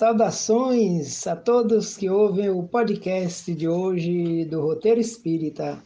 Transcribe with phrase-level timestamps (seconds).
[0.00, 5.78] Saudações a todos que ouvem o podcast de hoje do Roteiro Espírita.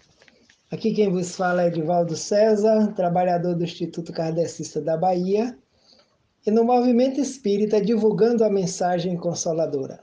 [0.71, 5.59] Aqui quem vos fala é Edivaldo César, trabalhador do Instituto Kardecista da Bahia,
[6.47, 9.99] e no Movimento Espírita divulgando a mensagem consoladora.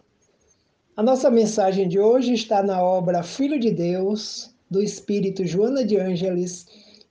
[0.97, 5.95] A nossa mensagem de hoje está na obra Filho de Deus, do Espírito Joana de
[5.95, 6.65] Ângeles,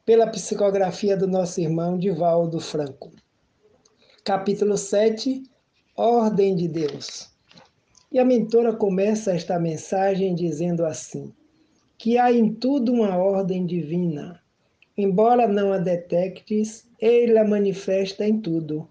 [0.04, 3.10] pela psicografia do nosso irmão Divaldo Franco.
[4.22, 5.49] Capítulo 7
[6.02, 7.28] Ordem de Deus.
[8.10, 11.30] E a mentora começa esta mensagem dizendo assim:
[11.98, 14.40] que há em tudo uma ordem divina.
[14.96, 18.88] Embora não a detectes, ele a manifesta em tudo,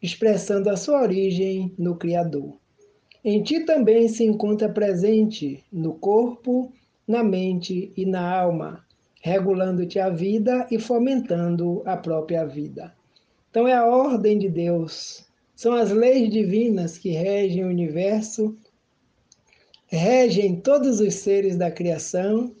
[0.00, 2.56] expressando a sua origem no Criador.
[3.22, 6.72] Em ti também se encontra presente no corpo,
[7.06, 8.82] na mente e na alma,
[9.20, 12.94] regulando-te a vida e fomentando a própria vida.
[13.50, 18.54] Então é a ordem de Deus são as leis divinas que regem o universo,
[19.86, 22.54] regem todos os seres da criação.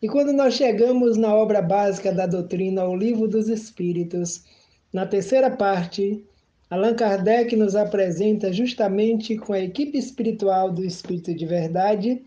[0.00, 4.44] E quando nós chegamos na obra básica da doutrina, o Livro dos Espíritos,
[4.92, 6.24] na terceira parte,
[6.70, 12.22] Allan Kardec nos apresenta justamente com a equipe espiritual do Espírito de Verdade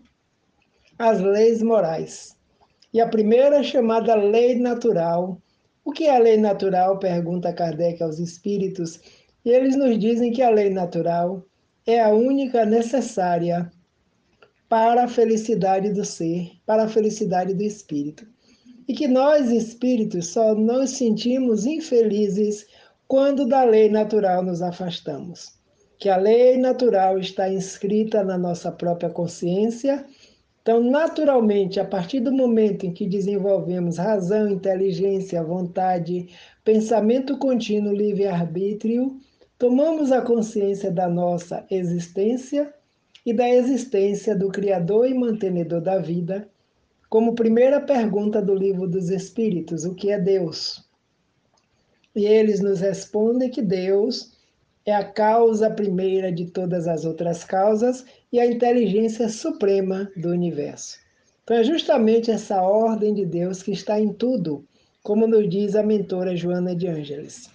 [0.98, 2.36] as leis morais.
[2.92, 5.40] E a primeira chamada lei natural.
[5.84, 6.98] O que é a lei natural?
[6.98, 9.00] Pergunta Kardec aos espíritos
[9.44, 11.44] e eles nos dizem que a lei natural
[11.86, 13.70] é a única necessária
[14.68, 18.26] para a felicidade do ser, para a felicidade do espírito.
[18.88, 22.66] E que nós, espíritos, só nos sentimos infelizes
[23.06, 25.52] quando da lei natural nos afastamos.
[25.98, 30.04] Que a lei natural está inscrita na nossa própria consciência.
[30.62, 36.28] Então, naturalmente, a partir do momento em que desenvolvemos razão, inteligência, vontade,
[36.64, 39.18] pensamento contínuo, livre-arbítrio,
[39.58, 42.72] tomamos a consciência da nossa existência
[43.24, 46.48] e da existência do Criador e mantenedor da vida,
[47.08, 50.84] como primeira pergunta do Livro dos Espíritos: o que é Deus?
[52.14, 54.34] E eles nos respondem que Deus
[54.86, 60.98] é a causa primeira de todas as outras causas e a inteligência suprema do universo.
[61.42, 64.64] Então é justamente essa ordem de Deus que está em tudo,
[65.02, 67.53] como nos diz a mentora Joana de Ângeles.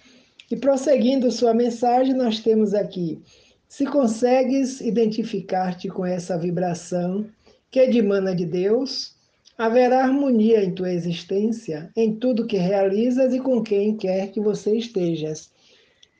[0.50, 3.22] E prosseguindo sua mensagem, nós temos aqui:
[3.68, 7.24] se consegues identificar-te com essa vibração
[7.70, 9.14] que emana de Deus,
[9.56, 14.76] haverá harmonia em tua existência, em tudo que realizas e com quem quer que você
[14.76, 15.52] estejas.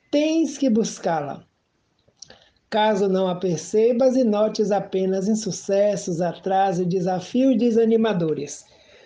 [0.09, 1.43] Tens que buscá-la.
[2.69, 8.63] Caso não a percebas e notes apenas insucessos, atrasos, desafios desanimadores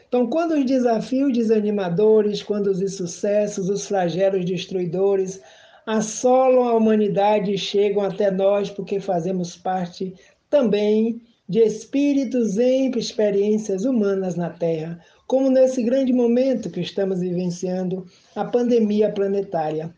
[0.08, 5.42] então, quando os desafios desanimadores, quando os insucessos, os flagelos destruidores
[5.86, 10.14] assolam a humanidade e chegam até nós, porque fazemos parte
[10.50, 18.06] também de espíritos em experiências humanas na Terra, como nesse grande momento que estamos vivenciando,
[18.36, 19.94] a pandemia planetária.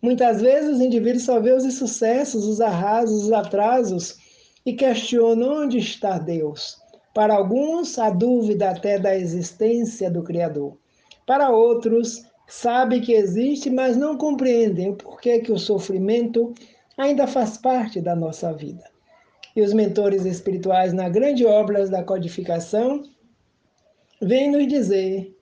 [0.00, 4.18] Muitas vezes os indivíduos só vê os insucessos, os arrasos, os atrasos
[4.64, 6.76] e questionam onde está Deus.
[7.16, 10.76] Para alguns, a dúvida até da existência do Criador.
[11.24, 16.52] Para outros, sabe que existe, mas não compreendem por que, que o sofrimento
[16.94, 18.84] ainda faz parte da nossa vida.
[19.56, 23.02] E os mentores espirituais na grande obra da codificação
[24.20, 25.34] vêm nos dizer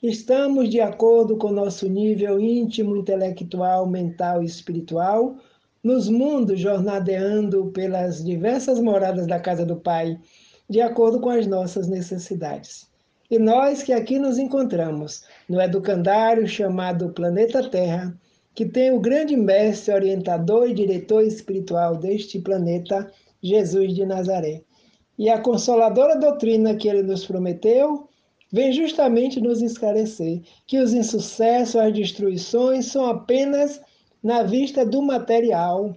[0.00, 5.34] estamos de acordo com nosso nível íntimo, intelectual, mental e espiritual,
[5.82, 10.16] nos mundos jornadeando pelas diversas moradas da casa do Pai
[10.68, 12.86] de acordo com as nossas necessidades.
[13.30, 18.18] E nós que aqui nos encontramos no educandário chamado Planeta Terra,
[18.54, 23.10] que tem o grande mestre, orientador e diretor espiritual deste planeta,
[23.42, 24.62] Jesus de Nazaré.
[25.18, 28.08] E a consoladora doutrina que ele nos prometeu
[28.50, 33.80] vem justamente nos esclarecer que os insucessos, as destruições são apenas
[34.22, 35.94] na vista do material,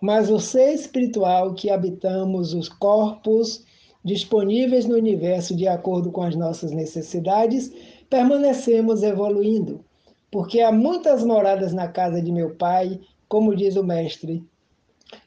[0.00, 3.64] mas o ser espiritual que habitamos os corpos
[4.04, 7.72] disponíveis no universo de acordo com as nossas necessidades,
[8.08, 9.84] permanecemos evoluindo,
[10.30, 14.44] porque há muitas moradas na casa de meu Pai, como diz o Mestre.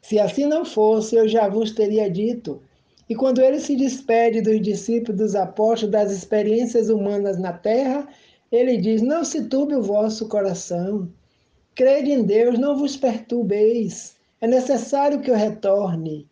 [0.01, 2.61] Se assim não fosse, eu já vos teria dito.
[3.09, 8.07] E quando ele se despede dos discípulos, dos apóstolos, das experiências humanas na terra,
[8.51, 11.09] ele diz: Não se turbe o vosso coração.
[11.75, 14.18] Crede em Deus, não vos perturbeis.
[14.41, 16.27] É necessário que eu retorne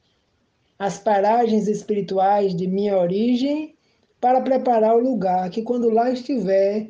[0.79, 3.75] às paragens espirituais de minha origem
[4.21, 6.89] para preparar o lugar que, quando lá estiver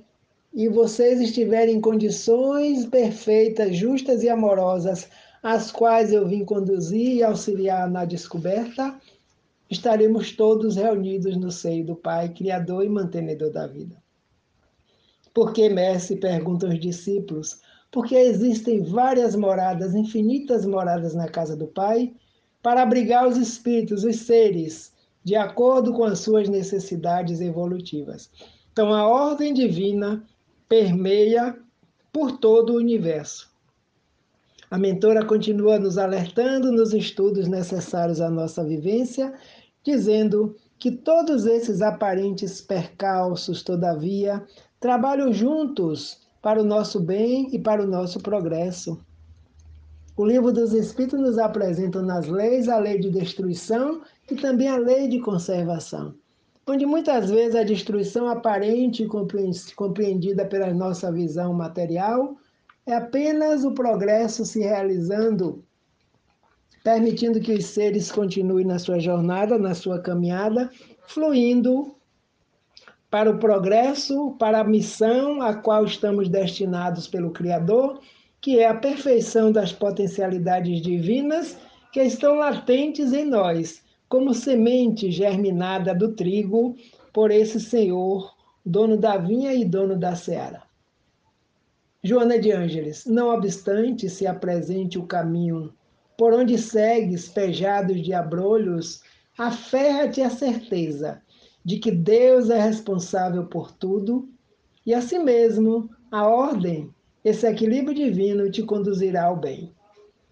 [0.53, 5.09] e vocês estiverem em condições perfeitas, justas e amorosas,
[5.43, 8.99] as quais eu vim conduzir e auxiliar na descoberta,
[9.69, 13.95] estaremos todos reunidos no seio do Pai, Criador e mantenedor da vida.
[15.33, 16.15] Por que, mestre?
[16.17, 17.61] perguntam os discípulos.
[17.91, 22.13] Porque existem várias moradas, infinitas moradas na casa do Pai,
[22.61, 24.91] para abrigar os espíritos, os seres,
[25.23, 28.29] de acordo com as suas necessidades evolutivas.
[28.71, 30.23] Então, a ordem divina
[30.67, 31.57] permeia
[32.11, 33.49] por todo o universo.
[34.69, 39.33] A mentora continua nos alertando nos estudos necessários à nossa vivência,
[39.81, 44.45] dizendo que todos esses aparentes percalços, todavia,
[44.79, 48.99] trabalham juntos para o nosso bem e para o nosso progresso.
[50.15, 54.77] O livro dos Espíritos nos apresenta nas leis a lei de destruição e também a
[54.77, 56.15] lei de conservação,
[56.65, 62.35] onde muitas vezes a destruição aparente e compreendida pela nossa visão material
[62.85, 65.63] é apenas o progresso se realizando,
[66.83, 70.71] permitindo que os seres continuem na sua jornada, na sua caminhada,
[71.05, 71.96] fluindo
[73.09, 78.01] para o progresso, para a missão a qual estamos destinados pelo Criador,
[78.41, 81.57] que é a perfeição das potencialidades divinas
[81.91, 86.75] que estão latentes em nós, como semente germinada do trigo
[87.13, 88.33] por esse Senhor,
[88.65, 90.63] dono da vinha e dono da seara.
[92.03, 95.73] Joana de Ângeles, não obstante se apresente o caminho
[96.17, 99.01] por onde segues, pejados de abrolhos,
[99.37, 101.21] aferra-te a certeza
[101.67, 104.29] de que Deus é responsável por tudo
[104.85, 106.89] e, assim mesmo, a ordem,
[107.25, 109.73] esse equilíbrio divino te conduzirá ao bem.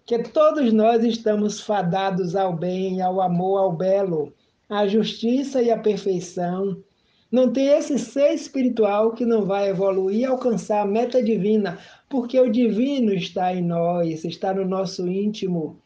[0.06, 4.32] Que todos nós estamos fadados ao bem, ao amor, ao belo,
[4.66, 6.82] à justiça e à perfeição,
[7.30, 11.78] não tem esse ser espiritual que não vai evoluir e alcançar a meta divina,
[12.08, 15.82] porque o divino está em nós, está no nosso íntimo.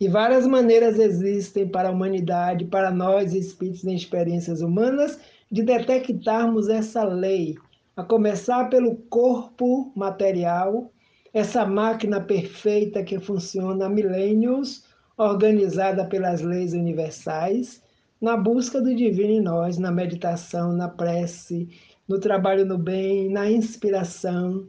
[0.00, 5.20] E várias maneiras existem para a humanidade, para nós, espíritos em experiências humanas,
[5.52, 7.54] de detectarmos essa lei,
[7.94, 10.90] a começar pelo corpo material,
[11.34, 14.84] essa máquina perfeita que funciona há milênios,
[15.18, 17.82] organizada pelas leis universais
[18.18, 21.68] na busca do divino em nós, na meditação, na prece,
[22.08, 24.66] no trabalho no bem, na inspiração,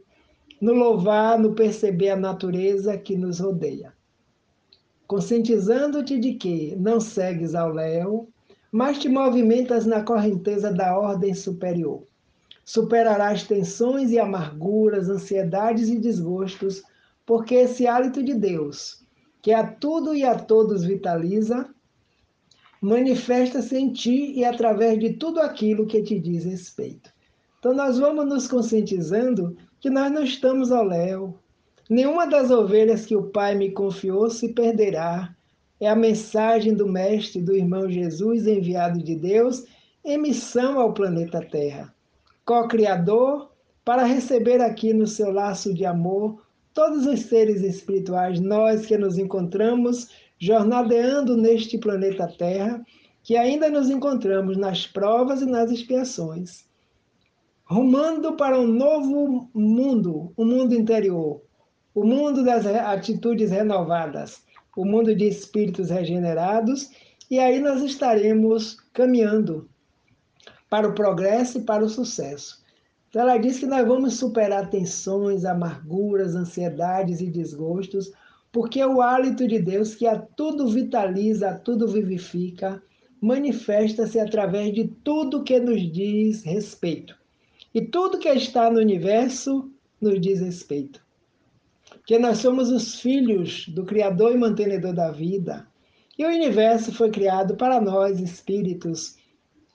[0.60, 3.94] no louvar, no perceber a natureza que nos rodeia.
[5.12, 8.30] Conscientizando-te de que não segues ao léu,
[8.72, 12.04] mas te movimentas na correnteza da ordem superior.
[12.64, 16.82] Superarás tensões e amarguras, ansiedades e desgostos,
[17.26, 19.04] porque esse hálito de Deus,
[19.42, 21.68] que a tudo e a todos vitaliza,
[22.80, 27.12] manifesta-se em ti e através de tudo aquilo que te diz respeito.
[27.60, 31.38] Então, nós vamos nos conscientizando que nós não estamos ao léu.
[31.92, 35.36] Nenhuma das ovelhas que o Pai me confiou se perderá.
[35.78, 39.66] É a mensagem do Mestre, do irmão Jesus, enviado de Deus,
[40.06, 41.94] em missão ao planeta Terra.
[42.46, 43.52] Co-criador,
[43.84, 46.42] para receber aqui no seu laço de amor
[46.74, 50.08] todos os seres espirituais, nós que nos encontramos
[50.40, 52.82] jornadeando neste planeta Terra,
[53.22, 56.64] que ainda nos encontramos nas provas e nas expiações,
[57.66, 61.42] rumando para um novo mundo, um mundo interior,
[61.94, 64.42] o mundo das atitudes renovadas,
[64.76, 66.90] o mundo de espíritos regenerados,
[67.30, 69.70] e aí nós estaremos caminhando
[70.70, 72.62] para o progresso e para o sucesso.
[73.10, 78.12] Então, ela diz que nós vamos superar tensões, amarguras, ansiedades e desgostos,
[78.54, 82.82] porque o hálito de Deus, que a tudo vitaliza, a tudo vivifica,
[83.20, 87.16] manifesta-se através de tudo que nos diz respeito.
[87.74, 89.70] E tudo que está no universo
[90.00, 91.02] nos diz respeito.
[92.12, 95.66] Que nós somos os filhos do Criador e mantenedor da vida.
[96.20, 99.16] E o universo foi criado para nós, espíritos,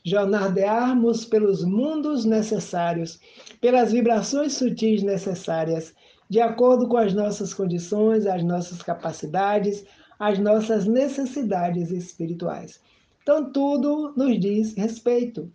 [0.04, 3.18] jornadearmos pelos mundos necessários,
[3.58, 5.94] pelas vibrações sutis necessárias
[6.28, 9.86] de acordo com as nossas condições, as nossas capacidades,
[10.18, 12.82] as nossas necessidades espirituais.
[13.22, 15.50] Então, tudo nos diz respeito.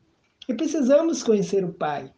[0.49, 2.11] E precisamos conhecer o Pai.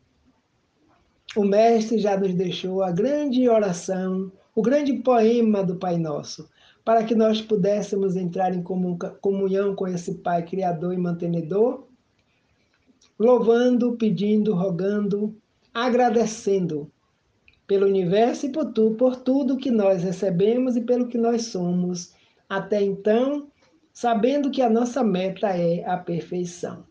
[1.36, 6.50] O Mestre já nos deixou a grande oração, o grande poema do Pai Nosso,
[6.86, 8.63] para que nós pudéssemos entrar em
[9.22, 11.88] comunhão com esse Pai Criador e Mantenedor,
[13.17, 15.36] louvando, pedindo, rogando,
[15.74, 16.91] agradecendo
[17.65, 22.13] pelo universo e por, tu, por tudo que nós recebemos e pelo que nós somos
[22.50, 23.48] até então,
[23.91, 26.86] sabendo que a nossa meta é a perfeição.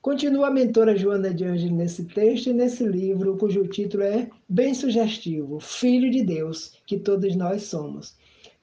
[0.00, 4.72] Continua a mentora Joana de Anjos nesse texto e nesse livro, cujo título é bem
[4.72, 8.16] sugestivo: Filho de Deus, que todos nós somos.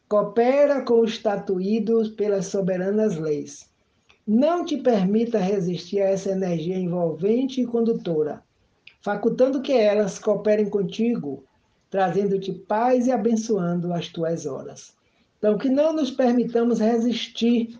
[0.07, 3.69] Coopera com os tatuídos pelas soberanas leis.
[4.25, 8.41] Não te permita resistir a essa energia envolvente e condutora,
[9.01, 11.43] facultando que elas cooperem contigo,
[11.89, 14.95] trazendo-te paz e abençoando as tuas horas.
[15.37, 17.77] Então, que não nos permitamos resistir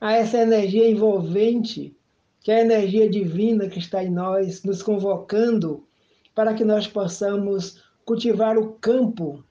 [0.00, 1.96] a essa energia envolvente
[2.42, 5.86] que é a energia divina que está em nós, nos convocando
[6.34, 9.44] para que nós possamos cultivar o campo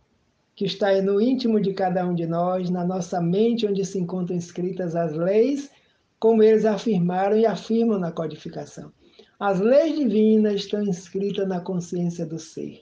[0.56, 4.38] que está no íntimo de cada um de nós, na nossa mente, onde se encontram
[4.38, 5.72] escritas as leis,
[6.20, 8.92] como eles afirmaram e afirmam na codificação.
[9.40, 12.82] As leis divinas estão escritas na consciência do ser.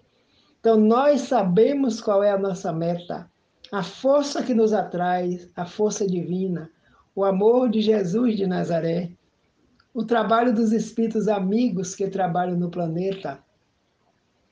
[0.59, 3.31] Então, nós sabemos qual é a nossa meta,
[3.71, 6.69] a força que nos atrai, a força divina,
[7.15, 9.11] o amor de Jesus de Nazaré,
[9.93, 13.39] o trabalho dos espíritos amigos que trabalham no planeta,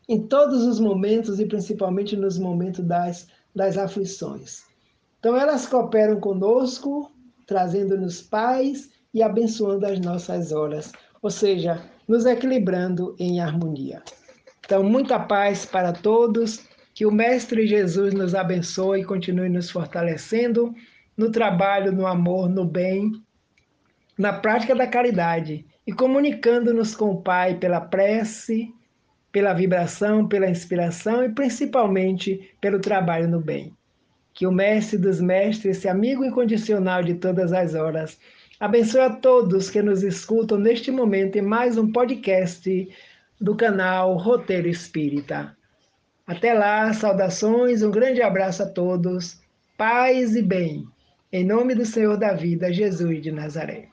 [0.10, 4.64] em todos os momentos e principalmente nos momentos das, das aflições.
[5.20, 7.12] Então, elas cooperam conosco,
[7.46, 10.92] trazendo-nos paz e abençoando as nossas horas,
[11.22, 14.02] ou seja, nos equilibrando em harmonia.
[14.66, 16.62] Então, muita paz para todos,
[16.94, 20.74] que o Mestre Jesus nos abençoe e continue nos fortalecendo
[21.16, 23.12] no trabalho, no amor, no bem
[24.18, 28.74] na prática da caridade e comunicando-nos com o Pai pela prece,
[29.32, 33.74] pela vibração, pela inspiração e principalmente pelo trabalho no bem.
[34.34, 38.20] Que o Mestre dos Mestres, esse amigo incondicional de todas as horas,
[38.60, 42.90] abençoe a todos que nos escutam neste momento em mais um podcast
[43.40, 45.56] do canal Roteiro Espírita.
[46.26, 49.40] Até lá, saudações, um grande abraço a todos,
[49.78, 50.86] paz e bem.
[51.32, 53.90] Em nome do Senhor da vida, Jesus de Nazaré.